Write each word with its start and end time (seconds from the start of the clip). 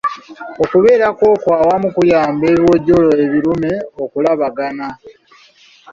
Okubeerako 0.63 1.23
okwo 1.35 1.49
awamu 1.61 1.87
kuyamba 1.95 2.43
ebiwojjolo 2.51 3.09
ebirume 3.25 3.71
okulabagana. 4.03 4.87